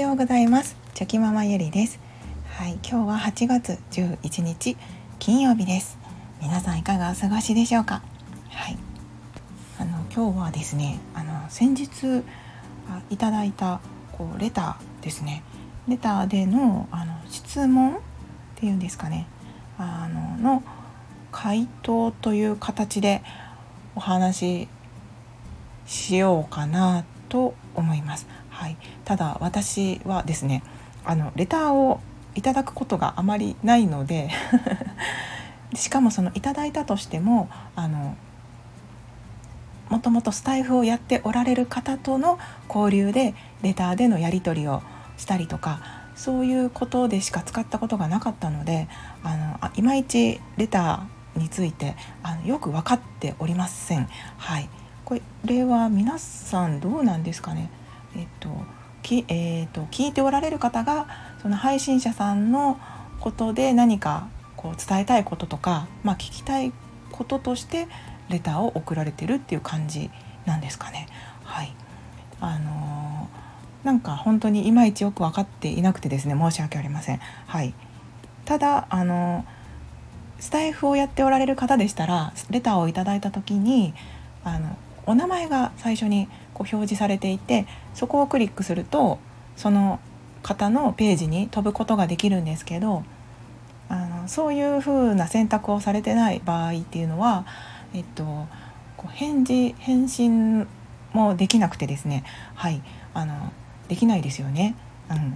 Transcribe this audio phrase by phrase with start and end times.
[0.00, 0.76] ようございます。
[0.94, 2.00] チョキママゆりです。
[2.46, 4.78] はい今日は8月11日
[5.18, 5.98] 金曜日です。
[6.40, 8.00] 皆さんいかがお過ごしでしょうか？
[8.48, 8.78] はい。
[9.78, 12.24] あの今日はですねあの先日
[13.10, 13.82] いただいた
[14.12, 15.42] こうレターですね。
[15.86, 17.98] レターでのあの質問っ
[18.56, 19.26] ていうんですかね。
[19.76, 20.62] あのの
[21.30, 23.22] 回答という形で
[23.94, 24.66] お話
[25.86, 28.26] ししようかなと思います。
[28.60, 30.62] はい、ただ私はですね
[31.02, 31.98] あのレターを
[32.34, 34.28] いただくことがあまりないので
[35.74, 38.16] しかもそのいただいたとしてもあの
[39.88, 44.82] もともとスタイフをやっておられる方との交流でレターでのやり取りを
[45.16, 45.80] したりとか
[46.14, 48.88] そういうことでしか使ったことがなかったので
[49.24, 54.06] あのあいまいちレターについてあのよく分かっておりません。
[54.36, 54.68] はい、
[55.06, 57.70] これは皆さんどうなんですかね。
[58.16, 58.50] えっと
[59.02, 61.06] きえーと、聞いておられる方が
[61.42, 62.78] その配信者さんの
[63.18, 66.72] ことで何かこう伝えたいこととか、まあ、聞きたい
[67.10, 67.88] こととして
[68.28, 70.10] レターを送られてるっていう感じ
[70.46, 71.08] なんですかね。
[71.44, 71.74] はい
[72.40, 77.20] あのー、なんか本当にいまいちよく分かっていなくてですね申し訳ありません。
[77.46, 77.74] はい、
[78.44, 79.44] ただあの、
[80.38, 83.92] スタイフをやっておられる方でしたらレターをいただいた時に
[84.42, 86.28] あのお名前が最初に
[86.60, 89.18] こう表示されていてそこをクリックすると
[89.56, 89.98] その
[90.42, 93.02] 方のページに飛ぶことができるんですけど
[93.88, 97.46] あのそういうふうな選択をされてない場合っていうのは、
[97.94, 98.24] えっと、
[98.98, 100.68] こう返事返信
[101.14, 102.24] もできなくてですね。
[102.54, 102.82] はい。
[103.14, 103.52] あの
[103.88, 104.76] できないですよね。
[105.10, 105.34] うん、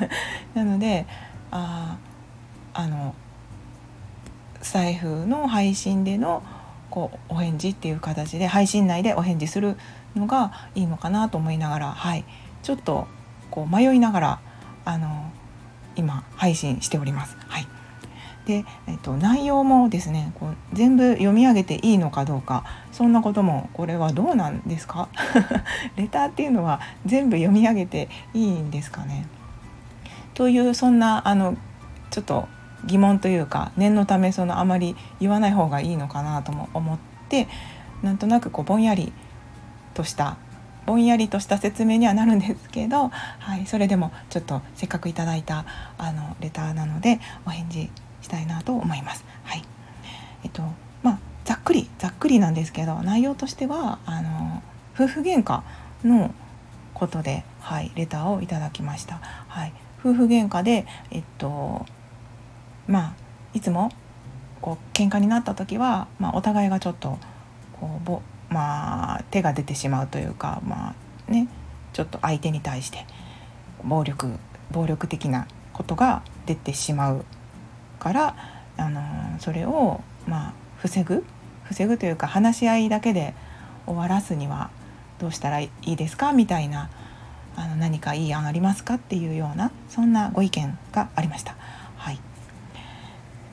[0.54, 1.04] なので
[1.50, 1.98] あ
[2.72, 3.14] あの
[4.62, 6.42] 財布の配信での
[6.88, 9.76] こうお返事っていう形で配信内でお返事する
[10.16, 12.24] のがいいのかなと思いながら、はい、
[12.62, 13.06] ちょっと
[13.50, 14.40] こう迷いながら
[14.84, 15.30] あの
[15.96, 17.36] 今配信しております。
[17.48, 17.66] はい。
[18.46, 25.08] でえっと、内容もですねこう全部読み上げていいのかどうかそんなこともこれはどうなんですか？
[25.94, 29.26] レターっていうのは全部読み上げていいんですかね？
[30.34, 31.54] というそんなあの
[32.10, 32.48] ちょっと
[32.86, 36.98] 疑問というか念のためそのあまり言わない方がいいのかなとも思っ
[37.28, 37.46] て
[38.02, 39.12] なんとなくこうぼんやり
[39.94, 40.36] とした
[40.86, 45.64] ぼんやりとした説明にはなるんですけど、はい、それでもちょっとせっかくいただいた
[45.98, 47.90] あのレターなのでお返事
[48.22, 49.24] したいなと思います。
[49.44, 49.62] はい
[50.42, 50.62] えっと
[51.02, 54.62] まあ、ざっくりざっくりなんですけど内容としてはあの
[54.94, 55.62] 夫婦喧嘩
[56.04, 56.34] の
[56.94, 59.20] ことで、はい、レターをいただきました。
[59.48, 61.86] はい、夫婦喧嘩で、えっと
[62.86, 63.12] まあ
[63.54, 63.90] いつも
[64.60, 67.18] こう喧嘩になった時は、まあ、お互いがちょっと
[67.80, 70.94] こうぼ、まあ、手が出てしまうというか、ま
[71.28, 71.48] あね、
[71.92, 73.06] ちょっと相手に対して
[73.84, 74.28] 暴力
[74.70, 77.24] 暴力的なことが出てしまう
[77.98, 78.36] から、
[78.76, 79.00] あの
[79.40, 81.24] それを、まあ、防ぐ
[81.64, 83.34] 防ぐというか話し合いだけで
[83.86, 84.70] 終わらすには
[85.18, 86.90] どうしたらいいですかみたいな
[87.56, 91.56] あの何かいい案ありますかっていうようなそんなご意見がありました。
[91.96, 92.20] はい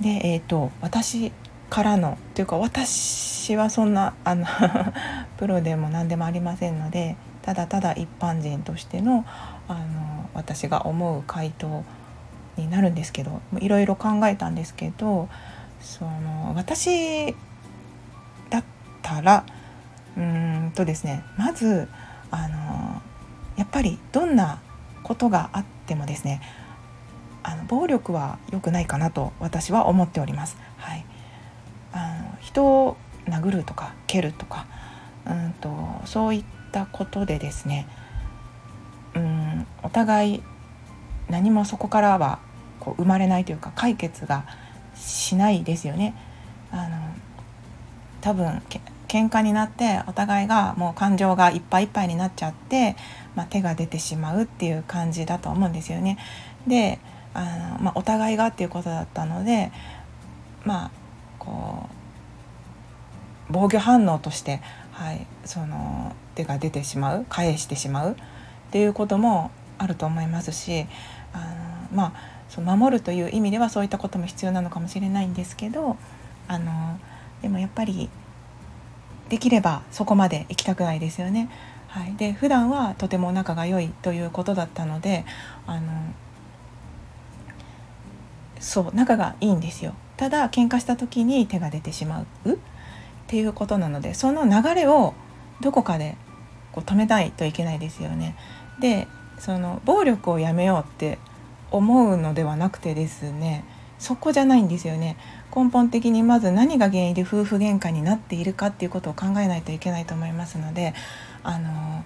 [0.02, 1.32] で、えーと、私
[1.70, 4.46] からのというか私はそんなあの
[5.38, 9.26] プロでも何でもありませんのでただただ一般人としての
[9.68, 11.84] あの私が思う回答
[12.58, 15.30] になるんですけどいろいろ考えたんですけど
[15.80, 17.36] その私
[18.50, 18.64] だっ
[19.02, 19.44] たら
[20.18, 21.88] うんとですねまず
[22.32, 23.02] あの
[23.56, 24.60] やっぱりどんな
[25.04, 26.42] ことがあってもですね
[27.44, 30.58] あの暴力は良くないかなと私は思っております。
[30.78, 31.06] はい、
[32.48, 34.66] 人を殴るとか蹴るとか
[35.26, 35.70] うんと
[36.06, 37.88] そういったことでですね
[39.16, 40.44] うんお互い
[41.30, 42.40] 何もそこからは
[42.80, 44.46] こう生まれないというか解決が
[44.96, 46.16] しないですよね。
[46.72, 46.98] あの
[48.22, 48.62] 多分
[49.08, 52.96] 喧嘩になってお互いがもう感情がいっぱいいっぱいになっちゃって、
[53.36, 56.18] まあ、手が出てしまうっていう感じだと思うんですよね。
[56.66, 57.00] で
[57.34, 57.44] あ
[57.78, 59.72] の、まあ、お互いがっていうことだったので
[60.64, 60.92] まあ
[61.40, 61.97] こう
[63.50, 64.62] 防御反応として、
[64.92, 68.16] はい、その手が出てしまう返してしまうっ
[68.72, 70.86] ていうこともあると思いますし
[71.34, 75.98] あのまあそ守るという意味ではそういったことも必要なのかもしれないんですけど
[76.48, 77.00] あの
[77.42, 78.10] でもやっぱり
[79.30, 81.50] できればそこまで行きたくないですよね。
[81.88, 85.26] はい、で普段はとても仲が良いということだったので
[85.66, 85.92] あの
[88.60, 92.60] そう仲がいいんですよただ喧嘩した時に手が出てしまう
[93.28, 95.14] っていうことなのでその流れを
[95.60, 96.16] どこかで
[96.72, 98.36] こう止めないといけないですよね。
[98.80, 99.08] で
[99.38, 101.20] その暴力をやめようって
[101.70, 103.66] 思うのではなくてですね
[104.00, 105.18] そこじゃないんですよね
[105.56, 110.94] 根本的にまず何が原因で夫婦喧嘩になっているかっていうことを考えないといけないと思いますので
[111.44, 112.04] あの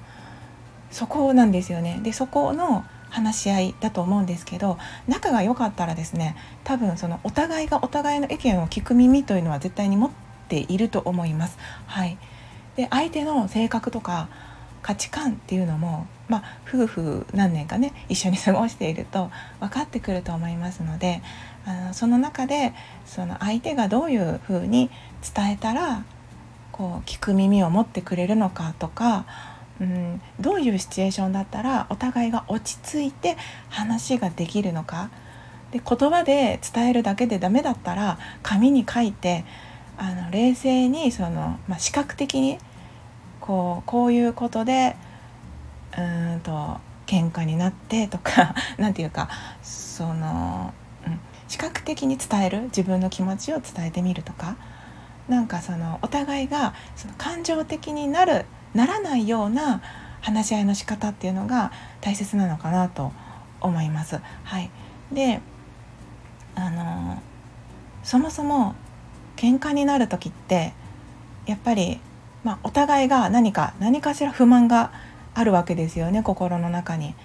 [0.89, 4.77] そこなんですよねでそこの話し合いだと思うんですけど
[5.07, 10.11] 仲が良かったらですね多分そのお互いがお互いの意見を聞く耳というのは絶対に持っ
[10.51, 11.57] ていると思います。
[11.87, 12.17] はい、
[12.75, 14.27] で相手の性格とか
[14.81, 21.21] 価値観っていうのも、まあ、夫婦何年かね一緒に過ごしていると分かってくると思いますので
[21.65, 22.73] あのその中で
[23.05, 24.89] その相手がどういうふうに
[25.35, 26.03] 伝えたら
[26.71, 29.25] こう聞く耳を持ってくれるのかとか、
[29.79, 33.37] うん、どういうシチュエーションだったらお互いが落ち着いて
[33.69, 35.11] 話ができるのか
[35.71, 39.45] で言葉で伝えるだけでダメだったら紙に書いて
[40.01, 42.57] あの冷静にその、まあ、視覚的に
[43.39, 44.95] こうこういうことで
[45.95, 49.29] うんと喧嘩になってとか 何て言うか
[49.61, 50.73] その、
[51.05, 54.55] うん、視覚的に伝える自分の気持ちを伝えてみるとか
[55.29, 59.83] なんかそのお互いがその感情的になるならないような
[60.21, 63.11] 話し合いの仕方っていうのが大切なのかなと
[63.59, 64.19] 思います。
[64.45, 64.71] はい、
[65.11, 65.41] で
[66.55, 67.21] あの
[68.01, 68.73] そもそも
[69.41, 70.73] 喧嘩になる時って
[71.47, 71.99] やっぱり
[72.43, 74.91] まあ、お互いが何か何かしら不満が
[75.33, 77.15] あるわけですよね心の中に。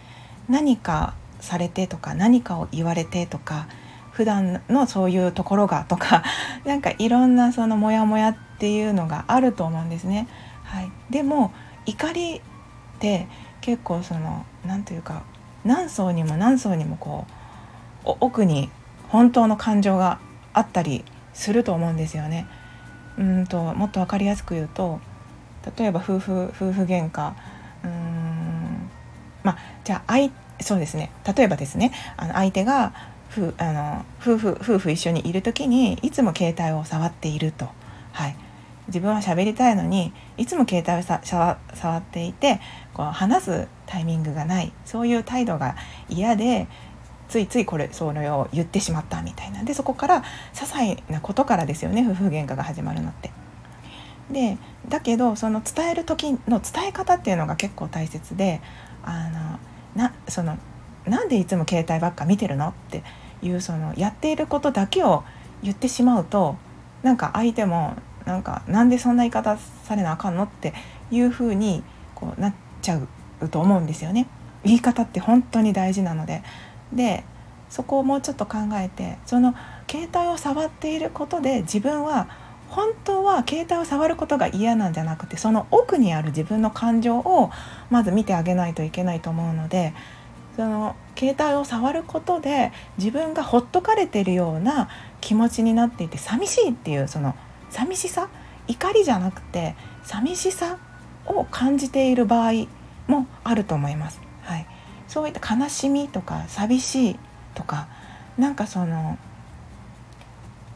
[0.48, 3.66] 何かされてとか何かを言われてとか
[4.12, 6.22] 普段のそういうところがとか
[6.64, 10.28] なんかいろんなそのモヤモヤっていうのがあると思うんですね。
[10.64, 11.52] はい、でも
[11.84, 12.40] 怒りっ
[13.00, 13.26] て
[13.60, 15.22] 結構その何というか
[15.64, 17.26] 何層にも何層にもこ
[18.04, 18.70] う奥に
[19.08, 20.18] 本当の感情が
[20.52, 21.04] あったり
[21.37, 22.47] すると思うんですよね。
[23.19, 25.00] うんともっと分かりやすく言うと
[25.79, 27.33] 例えば夫婦夫婦喧嘩。
[27.85, 28.91] うん
[29.43, 31.11] まあじゃあ相そうですね。
[31.37, 31.93] 例えばですね。
[32.17, 32.93] あの相手が
[33.29, 37.69] ふあの夫婦夫婦一緒にいる時にいつも携帯を触っていると、
[38.12, 38.37] はい、
[38.88, 42.61] 自分は喋りたいのにいつも携帯をさ触っていて
[42.94, 44.73] こう話すタイミングがない。
[44.87, 45.77] そういう態度が
[46.09, 46.67] 嫌で
[47.28, 50.23] ついついこれそれを言ってしまったみたいなでそこから
[50.55, 53.31] 些細なことからですよね夫婦喧嘩が始まるのって。
[54.31, 54.58] で
[54.88, 58.61] だけどその伝える時の伝え方っていうのが結構大切で
[59.05, 59.28] あ
[59.94, 60.58] のなその
[61.05, 63.05] なんでいつも携帯ばっか見てるのって
[63.43, 65.23] いうそのやっていることだけを
[65.62, 66.56] 言ってしまうと
[67.02, 67.94] なんか相手も
[68.25, 70.75] なんかなんでそんな言い方されなあかんのって
[71.11, 71.84] いうふうに
[72.14, 72.99] こうなっちゃ
[73.40, 74.26] うと思うんですよね。
[74.64, 76.43] 言い方って本当に大事なので
[76.93, 77.25] で
[77.69, 79.55] そこをもうちょっと考えてその
[79.91, 82.29] 携帯を触っていることで自分は
[82.69, 87.50] 本当は携帯を触ることが嫌なんじゃなくてその奥にある自分の感情を
[87.91, 89.94] まず見てあげないといけないと思うので
[90.56, 94.88] その携帯を触ることで自分がほっとかれているような
[95.21, 97.35] 気持ちになっていて寂しいっていうその
[97.71, 98.29] 寂しさ
[98.67, 100.79] 怒りじゃなくて寂しさ
[101.27, 102.67] を感じている場合
[103.06, 104.25] もあると思います。
[105.08, 107.19] そういった悲しみとか寂しい
[107.55, 107.88] とか
[108.37, 109.19] なんかその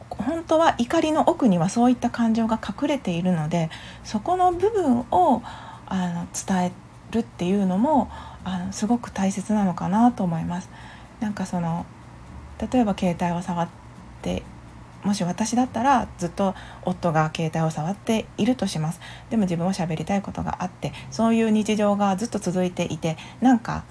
[0.09, 3.69] 本当は怒りの奥にはそういった感情が隠れているので
[4.03, 5.41] そこの部分を
[5.85, 6.71] あの伝え
[7.11, 8.09] るっていうのも
[8.43, 10.69] あのすごく大切なのかなと思います。
[11.19, 11.85] なんかその
[12.71, 13.69] 例えば携帯を触っ
[14.21, 14.43] て
[15.03, 16.53] もし私だったらずっと
[16.83, 23.83] 夫が携帯を触っているとしますでも自分は喋りたいことがあってそういう日常がずっと続いていてなんか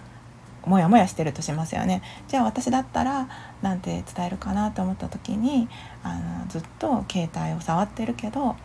[0.66, 2.02] モヤモヤしてるとしますよね。
[2.28, 3.28] じゃあ私だったら
[3.62, 5.68] なんて伝えるかなと思った時に
[6.02, 8.56] あのずっと携帯を触ってるけど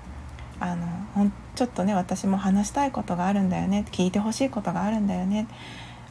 [0.59, 3.85] あのほんちょっとね私も話したいことがあるんだよね。
[3.91, 5.47] 聞いてほしいことがあるんだよね。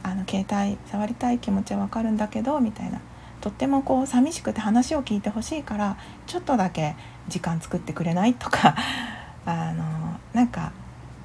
[0.03, 2.99] あの携帯触りたい気持ちはわかるんだけどみたいな。
[3.41, 6.95] とってもこう寂しくて話を聞いてほしいからちょっとだけ
[7.27, 8.33] 時間作ってくれない？
[8.33, 8.75] とか。
[9.45, 9.83] あの
[10.33, 10.71] なんか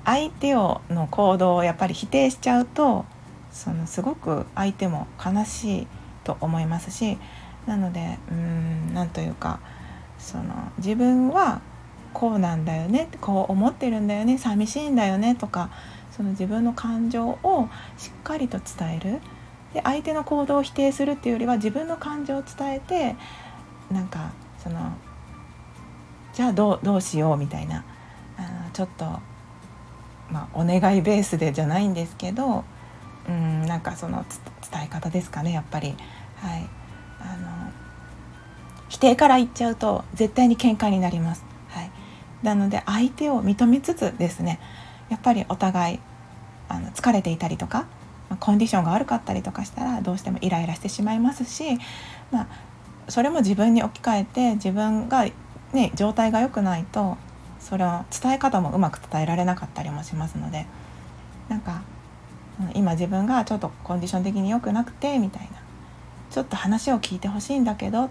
[0.05, 3.05] 相手をの行動をやっぱり否定しちゃうと
[3.53, 5.87] そのすごく相手も悲しい
[6.25, 7.19] と思いますし
[7.67, 9.61] なのでうん何というか
[10.19, 10.45] その
[10.79, 11.61] 自分は
[12.13, 15.71] こうなんだよねこう思ってるんだよね寂しいんだよねとか
[16.11, 19.21] その自分の感情をしっかりと伝える。
[19.73, 23.15] で相手の行動を否定するっていうよりは自分の感情を伝えて
[23.91, 24.93] なんかその
[26.33, 27.85] じゃあどうどうしようみたいな
[28.37, 29.05] あのちょっと、
[30.29, 32.65] まあ、お願いベースでじゃないんですけど
[33.29, 34.25] うんなんかその
[34.71, 35.95] 伝え方ですかねやっぱり。
[36.37, 36.67] はい、
[37.21, 37.71] あの
[38.89, 41.45] 否定から言っちゃうと絶対に喧嘩になります。
[41.69, 41.91] はい、
[42.43, 44.59] なので相手を認めつつですね
[45.11, 46.01] やっぱりお互い
[46.69, 47.87] あの疲れていたりとか、
[48.39, 51.79] コンディションが悪かったりとかしたらどうしてもイライラしてしまいますし、
[52.31, 52.47] まあ、
[53.09, 55.25] それも自分に置き換えて自分が、
[55.73, 57.17] ね、状態が良くないと
[57.59, 60.67] それは伝え方もうまく伝えられなかったりもしますので
[61.49, 61.83] なんか
[62.75, 65.61] 今自分がちょっとコンディション的に良くなくてみたいな。
[66.31, 68.09] ちょっと話を聞いてほしいんだけど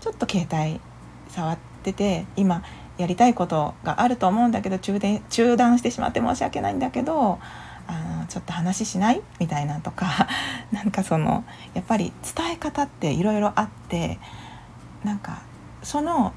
[0.00, 0.80] ちょっと携帯
[1.28, 2.62] 触ってて今
[2.96, 7.38] やりたいことがあると思うんだけど中で中断してしまって申し訳ないんだけど
[7.86, 9.22] あのちょっと話しない？
[9.38, 10.28] みたいなとか
[10.72, 14.18] なんかそのやっぱり伝え方っていろいろあって
[15.04, 15.40] なんか
[15.82, 16.32] その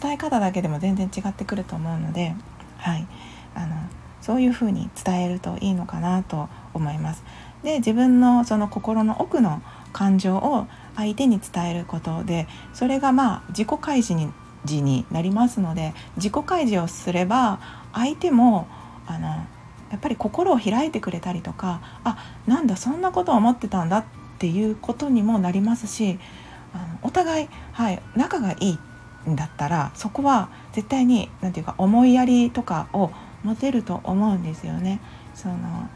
[0.00, 2.34] 伝え方だけでも全然違ってくると思うので、
[2.78, 3.06] はい、
[3.54, 3.76] あの
[4.20, 7.24] そういうふうに伝えるといいのかなと思います。
[7.62, 9.62] で自分のその心の奥の
[9.92, 14.32] 感情を相手に伝えることでそれがまあ自己開示に
[14.64, 17.60] 示になりますので自己開示をすれば
[17.92, 18.66] 相手も
[19.06, 24.04] あのやっぱり心を開いてくれたりとかあなんだそんなことを思ってたんだっ
[24.38, 26.18] ていうことにもなりますし
[26.72, 28.78] あのお互い、はい、仲がい
[29.26, 33.10] いんだったらそこは絶対に何て言うか思いやりとかを
[33.44, 35.00] 持てると思うんですよね。
[35.34, 35.88] その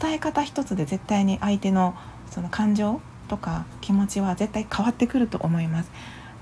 [0.00, 1.94] 伝え方一つで絶対に相手の
[2.30, 5.90] その感情とか気持ちは絶対変わってくると思います。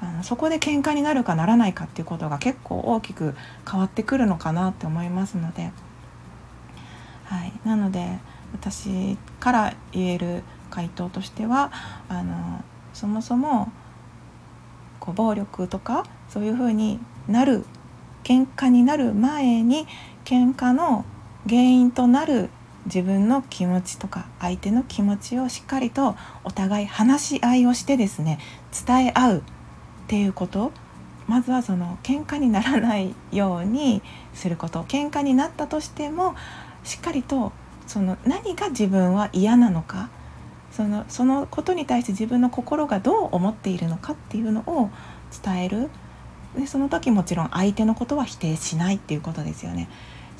[0.03, 3.35] あのそこで喧嘩になるかならないかっていうことが結構大きく
[3.71, 5.73] 変わってくるのかなって思いますので、
[7.25, 8.19] はい、なので
[8.53, 11.71] 私から言える回答としては
[12.09, 12.65] あの
[12.95, 13.71] そもそも
[15.01, 16.99] こう暴力とかそういうふうに
[17.29, 17.65] なる
[18.25, 19.87] 喧嘩になる前に
[20.31, 21.05] 喧嘩の
[21.49, 22.51] 原因となる
[22.87, 28.39] 自分の気持ちとか相手の気持ちをしっかりとお互い話し合いをしてですね
[28.87, 29.43] 伝え合うっ
[30.07, 30.71] ていうこと。
[31.27, 34.85] まずはその喧嘩にならないようにすること。
[34.85, 36.37] 喧嘩になったとしても
[36.85, 37.51] しっかりと
[37.89, 40.11] その何が自分は嫌なのか。
[40.71, 44.91] そのそのことに対して自分の心がどう思っているのかっていうのを
[45.43, 45.91] 伝える。
[46.57, 49.89] でその時もちろん相手のことは否定しないっていうことですよね。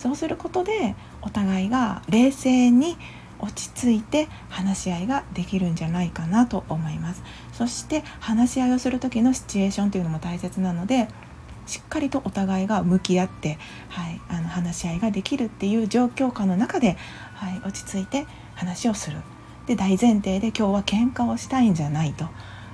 [0.01, 2.97] そうすることでお互いが冷静に
[3.39, 7.23] 落ち着いて話し合いができるんじゃないかなと思います。
[7.53, 11.09] そして話し合いをする時のシチュエーションというのも大切なので
[11.67, 13.59] しっかりとお互いが向き合って、
[13.91, 16.97] はい、あの話し合いができるっていう状況下の中で、
[17.35, 19.19] はい、落ち着いて話をする。
[19.67, 22.25] で大前提で今日は喧嘩をしたいんじゃないと。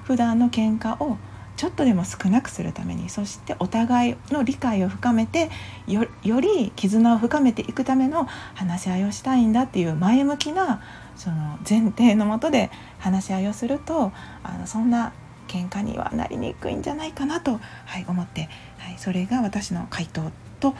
[0.04, 1.18] 普段の喧嘩を
[1.56, 5.50] ちょっとでも少なくするためにそしてお互いの理解を深めて
[5.86, 10.82] より絆を深めていくための話し合いをしたいんだっていう前向きな
[11.16, 15.12] その前提のもとで話し合いをするとあのそんな
[15.48, 18.48] 喧嘩にはなりにくいんじゃないかなと、はい、思って、
[18.78, 20.74] はい、それが私の回答と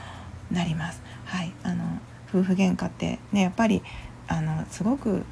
[0.50, 1.02] なります。
[1.25, 1.85] はい、あの
[2.28, 3.83] 夫婦喧嘩ってねやっぱり
[4.28, 5.25] あのすごく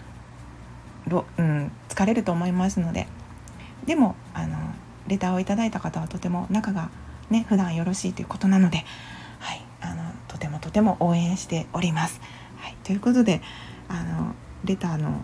[1.07, 3.07] ろ、うん、疲れると思いますので
[3.87, 4.57] でもあの
[5.07, 6.91] レターをいただいた方はとても仲が
[7.31, 8.85] ね普段よろしいということなので、
[9.39, 12.21] はい、あのとてもとても応援しております。
[12.57, 13.43] はい、ということで
[13.89, 14.35] あの
[14.65, 15.23] レターの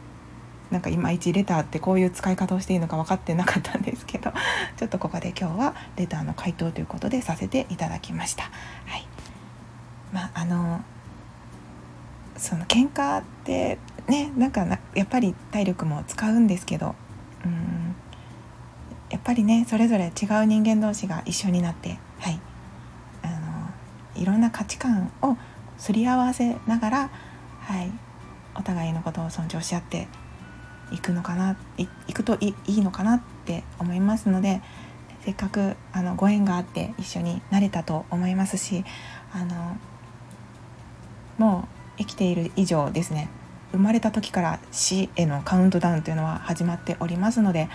[0.71, 4.33] なんかいまいちレターってこういう使い方をしていいのか分かってなかったんですけど
[4.77, 8.45] ちょっとここで今日はレターの回答ということでさせていただきました。
[8.87, 9.07] はい
[10.13, 10.83] まあ、あの
[12.37, 16.95] その喧嘩ってねなんかやっぱり体力も使うんですけど
[17.45, 17.80] うん
[19.31, 22.41] ぱりねそれぞれ違う人間同士が一緒になってはい。
[23.23, 23.29] あ
[24.17, 25.37] のいろんな価値観を
[25.79, 27.11] すり合わせながら
[27.61, 27.93] はい。
[28.57, 30.09] お互いのことを尊重し合って
[30.91, 34.61] いくのかないいくといいのかなって思いますので
[35.25, 38.85] せっかくあのご縁があって一緒になれたと思いますし
[39.33, 39.77] あの
[41.39, 43.29] もう生きている以上ですね。
[43.71, 47.69] 生まれた時から死へのカウントダウンというのは始まっておりますので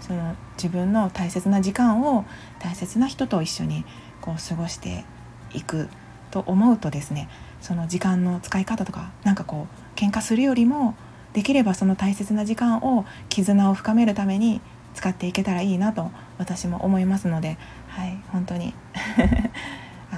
[0.00, 2.24] その自分の大切な時間を
[2.58, 3.84] 大切な人と一緒に
[4.20, 5.04] こう過ごして
[5.52, 5.88] いく
[6.30, 7.28] と思うとですね
[7.60, 10.94] その時間の使い方とか何かこう喧嘩するよりも
[11.32, 14.60] できればその大切な時間を絆を深めるために
[14.94, 18.74] 使っていけたらいいなと私も思いますので、はい、本当に。
[20.10, 20.16] あ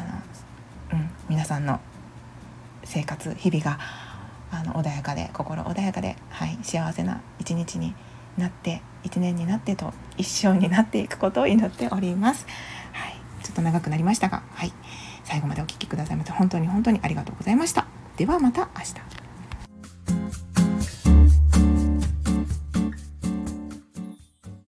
[0.95, 1.81] の、うん、皆さんの
[2.85, 3.79] 生活日々が
[4.51, 7.95] あの穏やかで心穏やかで、はい、幸せな一日に
[8.37, 12.47] なって1年になってと一生になっていくことを祈っております。
[12.93, 14.73] はい、ちょっと長くなりましたが、はい、
[15.25, 17.87] 最後までお聴きくださいまして本当に本当にありがとうございました。
[18.17, 19.12] ではまた明日。